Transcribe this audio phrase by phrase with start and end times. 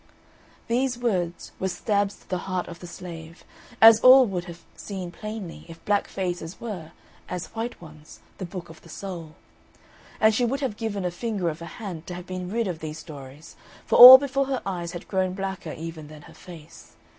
[0.67, 3.43] These words were stabs to the heart of the Slave,
[3.79, 6.91] as all would have seen plainly if black faces were,
[7.29, 9.35] as white ones, the book of the soul.
[10.19, 12.79] And she would have given a finger of her hand to have been rid of
[12.79, 16.93] these stories, for all before her eyes had grown blacker even than her face.